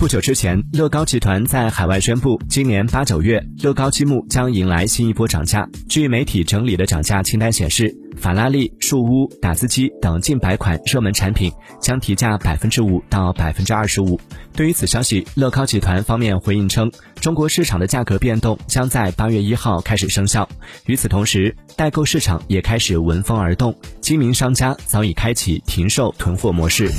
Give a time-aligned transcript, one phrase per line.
[0.00, 5.68] 不久之前乐高集团在海外宣布今年八九月乐高积木将迎来新一波涨价。
[5.90, 11.52] 据媒体整理的涨价清单显示法拉利树屋打字机等近百款热门产品
[11.82, 14.18] 将提价百分之五到百分之二十五。
[14.54, 20.48] 对于此消息乐高集团方面回应称中国市场的价格变动将在八月一号开始生效。
[20.86, 26.90] 与此同时代购市场也开始闻风而动精明商家早已开启停售囤货模式。